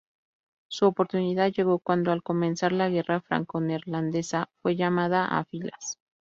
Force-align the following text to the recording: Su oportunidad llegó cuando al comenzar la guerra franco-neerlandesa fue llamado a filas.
Su 0.67 0.87
oportunidad 0.87 1.51
llegó 1.51 1.77
cuando 1.77 2.11
al 2.11 2.23
comenzar 2.23 2.71
la 2.71 2.89
guerra 2.89 3.21
franco-neerlandesa 3.21 4.49
fue 4.59 4.75
llamado 4.75 5.17
a 5.17 5.45
filas. 5.45 5.99